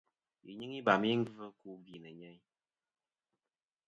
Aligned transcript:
Yi 0.45 0.51
nyɨŋ 0.59 0.71
ibam 0.79 1.03
i 1.09 1.13
gvɨ 1.27 1.45
ku 1.59 1.69
gvì 1.83 1.95
nɨ̀ 2.03 2.13
nyeyn. 2.19 2.39